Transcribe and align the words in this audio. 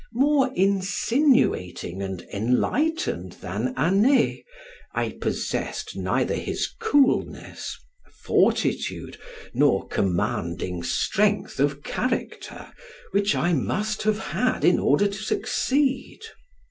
More 0.15 0.51
insinuating 0.55 2.01
and 2.01 2.23
enlightened 2.33 3.33
than 3.33 3.71
Anet, 3.77 4.37
I 4.95 5.09
possessed 5.21 5.95
neither 5.95 6.33
his 6.33 6.67
coolness, 6.79 7.77
fortitude, 8.23 9.19
nor 9.53 9.87
commanding 9.89 10.81
strength 10.81 11.59
of 11.59 11.83
character, 11.83 12.73
which 13.11 13.35
I 13.35 13.53
must 13.53 14.01
have 14.01 14.17
had 14.17 14.65
in 14.65 14.79
order 14.79 15.05
to 15.07 15.13
succeed. 15.21 16.21